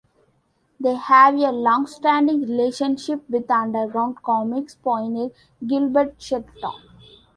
[0.79, 5.29] They have a long-standing relationship with underground comix pioneer
[5.67, 6.57] Gilbert Shelton.